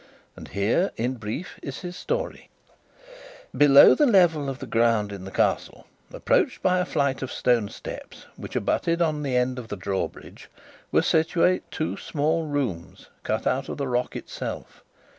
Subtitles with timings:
[0.35, 2.49] And here, in brief, is his story:
[3.55, 7.69] Below the level of the ground in the Castle, approached by a flight of stone
[7.69, 10.49] steps which abutted on the end of the drawbridge,
[10.91, 14.83] were situated two small rooms, cut out of the rock itself.